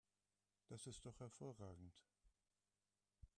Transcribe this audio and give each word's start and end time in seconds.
Das 0.69 0.87
ist 0.87 1.05
doch 1.05 1.19
hervorragend! 1.19 1.93